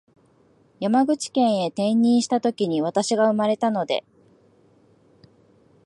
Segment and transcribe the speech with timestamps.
[0.79, 4.03] 山口県へ転任したときに私が生まれたので